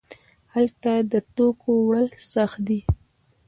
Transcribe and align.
هلته 0.53 0.91
د 1.11 1.13
توکو 1.35 1.71
وړل 1.87 2.07
سخت 2.33 2.59
دي. 2.67 2.79